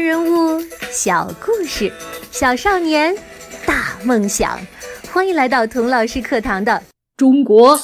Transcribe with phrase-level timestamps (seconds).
[0.00, 0.58] 人物
[0.90, 1.92] 小故事，
[2.32, 3.14] 小少年
[3.66, 4.58] 大梦想。
[5.12, 6.82] 欢迎来到童老师课堂的
[7.18, 7.78] 中国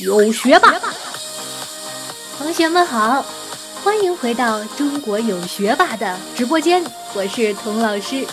[0.00, 0.74] 有学霸。
[2.36, 3.24] 同学们好，
[3.84, 6.84] 欢迎回到中国有学霸的直播间，
[7.14, 8.26] 我是童老师。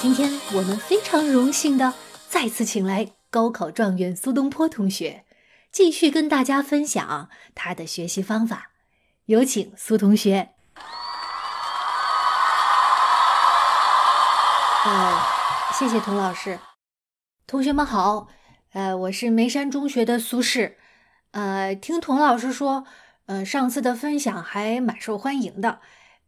[0.00, 1.92] 今天我们非常荣幸的
[2.28, 5.24] 再次请来高考状元苏东坡同学，
[5.72, 8.70] 继续跟大家分享他的学习方法。
[9.26, 10.50] 有请苏同学。
[14.82, 15.20] 呃，
[15.74, 16.58] 谢谢童老师。
[17.46, 18.28] 同学们好，
[18.72, 20.76] 呃，我是眉山中学的苏轼。
[21.32, 22.86] 呃，听童老师说，
[23.26, 25.80] 呃，上次的分享还蛮受欢迎的，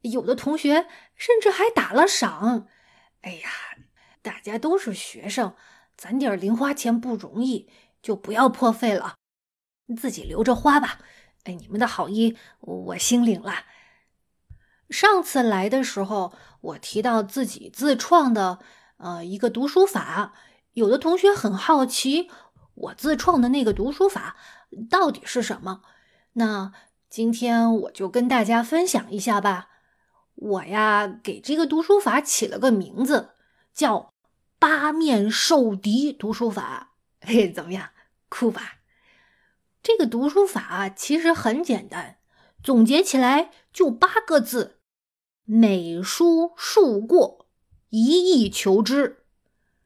[0.03, 2.69] 有的同学甚至还打了赏。
[3.23, 3.49] 哎呀，
[4.21, 5.55] 大家都是学生，
[5.97, 7.71] 攒点零花钱不容易，
[8.03, 9.15] 就不要破费了，
[9.97, 10.99] 自己留着花吧。
[11.45, 13.65] 哎，你们的好意我心领了。
[14.93, 18.59] 上次来的时候，我提到自己自创的
[18.99, 20.35] 呃一个读书法，
[20.75, 22.31] 有的同学很好奇，
[22.75, 24.37] 我自创的那个读书法
[24.91, 25.81] 到底是什么？
[26.35, 26.73] 那
[27.09, 29.69] 今天我就跟大家分享一下吧。
[30.35, 33.31] 我呀，给这个读书法起了个名字，
[33.75, 34.13] 叫
[34.59, 36.93] 八面受敌读书法。
[37.21, 37.91] 嘿，怎么样，
[38.29, 38.79] 酷吧？
[39.83, 42.17] 这个读书法其实很简单，
[42.63, 44.79] 总结起来就八个字：
[45.45, 47.47] 每书数过，
[47.91, 49.25] 一意求之。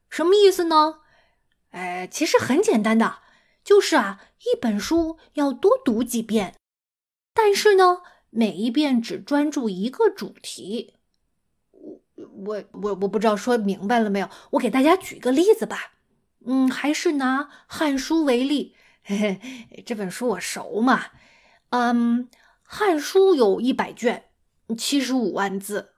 [0.09, 0.99] 什么意思呢？
[1.71, 3.19] 哎，其实很简单的，
[3.63, 6.55] 就是啊，一本书要多读几遍，
[7.33, 10.93] 但是呢，每一遍只专注一个主题。
[12.13, 14.29] 我我我我不知道说明白了没有？
[14.51, 15.93] 我给大家举个例子吧。
[16.45, 18.75] 嗯，还是拿《汉书》为例。
[19.03, 21.05] 嘿嘿，这本书我熟嘛？
[21.71, 22.25] 嗯，
[22.63, 24.26] 《汉书》有一百卷，
[24.75, 25.93] 七十五万字，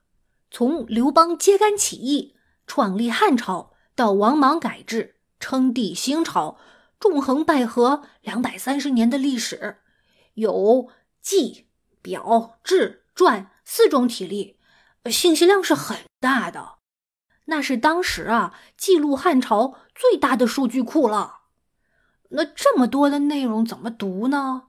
[0.51, 2.35] 从刘邦揭竿起义、
[2.67, 6.57] 创立汉朝到王莽改制、称帝兴朝，
[6.99, 9.77] 纵横捭阖两百三十年的历史，
[10.35, 10.89] 有
[11.21, 11.67] 记、
[12.01, 14.59] 表、志、传四种体例，
[15.05, 16.75] 信息量是很大的，
[17.45, 21.37] 那是当时啊记录汉朝最大的数据库了。
[22.29, 24.67] 那这么多的内容怎么读呢？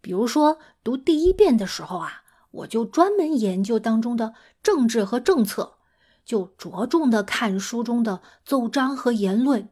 [0.00, 2.19] 比如说读第一遍的时候啊，
[2.50, 5.78] 我就专门研究当中的政治和政策，
[6.24, 9.68] 就着重的看书中的奏章和言论。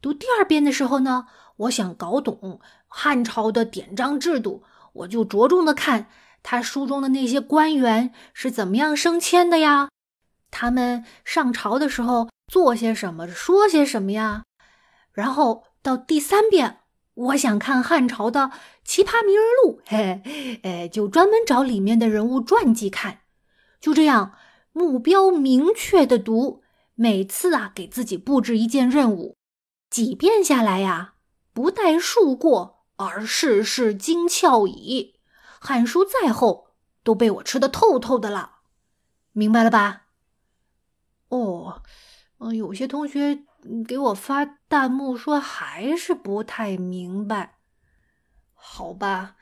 [0.00, 1.26] 读第二遍的时候呢，
[1.56, 4.62] 我想搞懂汉朝的典章制度，
[4.92, 6.08] 我就着重的看
[6.42, 9.88] 他书中的那些官员是怎么样升迁的呀，
[10.50, 14.44] 他们上朝的时候做些什么，说些什么呀，
[15.12, 15.64] 然后。
[15.80, 16.80] 到第三遍，
[17.18, 18.52] 我想看汉朝的
[18.84, 23.22] 奇葩名人录，嘿，哎，就专门找里面的人物传记看。
[23.80, 24.34] 就这样，
[24.72, 26.62] 目标明确的读，
[26.94, 29.36] 每次啊，给自己布置一件任务，
[29.90, 31.14] 几遍下来呀，
[31.52, 35.18] 不待数过，而事事精窍矣。
[35.60, 36.68] 汉书再厚，
[37.02, 38.58] 都被我吃的透透的了，
[39.32, 40.02] 明白了吧？
[41.30, 41.82] 哦，
[42.38, 43.42] 嗯，有些同学。
[43.86, 47.58] 给我发弹幕说还是不太明白，
[48.54, 49.36] 好吧，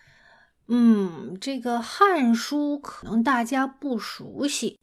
[0.69, 4.81] 嗯，这个《汉书》可能大家不熟悉。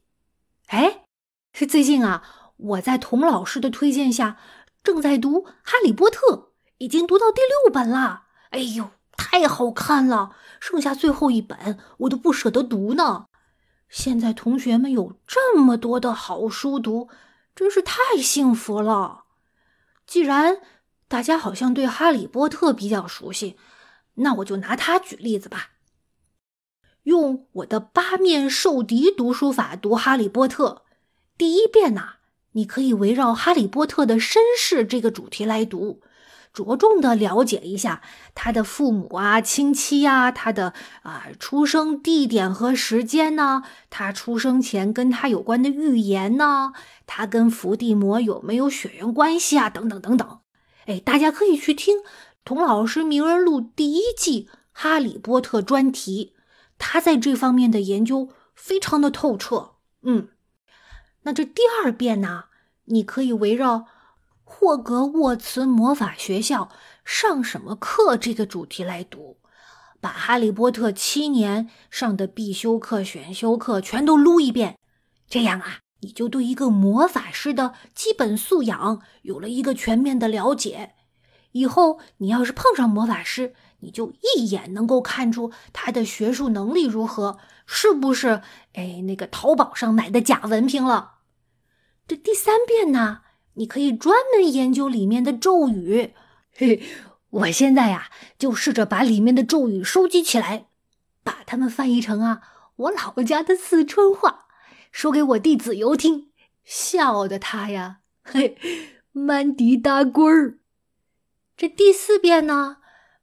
[0.68, 1.06] 哎，
[1.52, 2.24] 最近啊，
[2.58, 4.38] 我在童老师的推荐下
[4.84, 6.28] 正在读《哈利波特》，
[6.78, 8.24] 已经读到第六本了。
[8.52, 10.36] 哎呦，太好看了！
[10.60, 13.26] 剩下最后一本我都不舍得读呢。
[13.90, 17.10] 现在同学们有这么多的好书读，
[17.56, 19.23] 真是太幸福了。
[20.06, 20.58] 既然
[21.08, 23.58] 大家好像对《哈利波特》比较熟悉，
[24.16, 25.72] 那我就拿它举例子吧。
[27.04, 30.84] 用我的八面受敌读书法读《哈利波特》，
[31.38, 32.14] 第一遍呢，
[32.54, 36.02] 你可以围绕哈利波特的身世这个主题来读，
[36.54, 38.04] 着重的了解一下
[38.36, 46.74] 他的父母啊、亲戚呀、他的啊出生地点和时间呢，他出生前跟他有关的预言呢。
[47.06, 49.70] 他跟伏地魔有没有血缘关系啊？
[49.70, 50.40] 等等等等，
[50.86, 51.98] 哎，大家可以去听
[52.46, 56.34] 童老师名人录第一季《哈利波特》专题，
[56.78, 59.72] 他在这方面的研究非常的透彻。
[60.04, 60.30] 嗯，
[61.24, 62.46] 那这第二遍呢，
[62.86, 63.88] 你可以围绕
[64.44, 66.70] 霍格沃茨魔法学校
[67.04, 69.38] 上什么课这个主题来读，
[70.00, 74.78] 把哈利波特七年上的必修课、选修课全都撸一遍，
[75.28, 75.80] 这样啊。
[76.02, 80.96] 你就对一个魔法师的基本素养有了一个全面的了解。
[81.54, 88.42] 以后你要是碰上魔法师，你就一眼能够看出他的学术能力如何，是不是？
[88.74, 91.20] 哎，那个淘宝上买的假文凭了。
[92.06, 93.22] 这第三遍呢，
[93.56, 96.14] 你可以专门研究里面的咒语。
[96.56, 96.84] 嘿，
[97.30, 100.68] 我现在呀，就试着把里面的咒语收集起来，
[101.24, 102.42] 把它们翻译成啊
[102.76, 104.46] 我老家的四川话，
[104.92, 106.30] 说给我弟子游听，
[106.64, 108.58] 笑的他呀，嘿，
[109.12, 110.60] 满地打滚儿。
[111.56, 112.78] 这第四遍呢，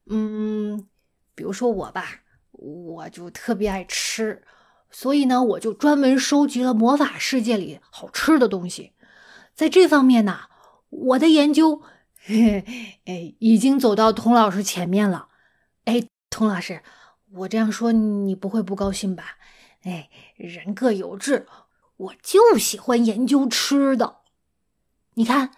[0.07, 0.87] 嗯，
[1.35, 2.23] 比如说我吧，
[2.53, 4.43] 我就特别爱吃，
[4.91, 8.93] 所以呢，我就专门收集了魔法世界里好吃的东西，
[9.55, 10.41] 在这方面呢，
[10.89, 11.83] 我的研究。
[12.23, 12.65] 嘿
[13.07, 15.29] 哎，已经走到童老师前面了。
[15.85, 16.83] 哎，童老师，
[17.33, 19.37] 我这样说你不会不高兴吧？
[19.83, 21.47] 哎，人各有志，
[21.97, 24.19] 我就喜欢研究吃的。
[25.15, 25.53] 你看，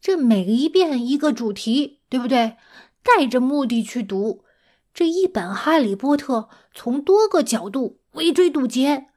[0.00, 2.56] 这每一遍一个主题，对不对？
[3.02, 4.44] 带着目的去读
[4.92, 6.40] 这一本《哈利波特》，
[6.74, 9.08] 从多个角度围追堵截，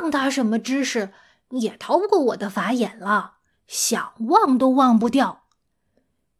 [0.00, 1.12] 量大什么知识
[1.50, 3.38] 也逃不过我的法眼了，
[3.72, 5.44] 想忘都忘不掉。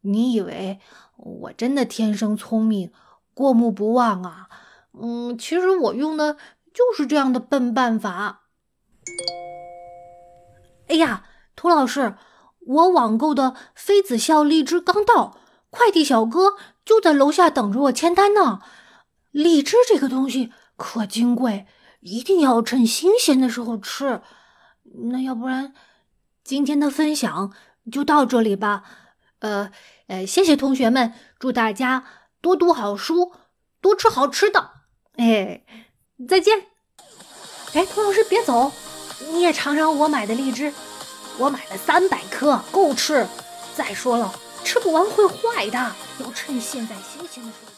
[0.01, 0.79] 你以为
[1.15, 2.91] 我真的天生聪明、
[3.33, 4.47] 过目不忘啊？
[4.93, 6.37] 嗯，其实我用的
[6.71, 8.43] 就是这样的笨办法。
[10.87, 11.25] 哎呀，
[11.55, 12.15] 涂老师，
[12.67, 15.39] 我网购的妃子笑荔枝刚到，
[15.71, 16.53] 快递小哥
[16.85, 18.61] 就在楼下等着我签单呢。
[19.31, 21.65] 荔枝这个东西可金贵，
[22.01, 24.21] 一定要趁新鲜的时候吃。
[25.09, 25.73] 那要不然，
[26.43, 27.53] 今天的分享
[27.91, 28.83] 就到这里吧。
[29.39, 29.71] 呃。
[30.07, 32.03] 呃，谢谢同学们，祝大家
[32.41, 33.31] 多读好书，
[33.79, 34.71] 多吃好吃的。
[35.15, 35.63] 哎，
[36.27, 36.67] 再见。
[37.73, 38.73] 哎，童老师别走，
[39.31, 40.73] 你也尝尝我买的荔枝，
[41.39, 43.25] 我买了三百颗，够吃。
[43.75, 44.31] 再说了，
[44.65, 47.72] 吃不完会坏的，要趁现在新鲜的时候。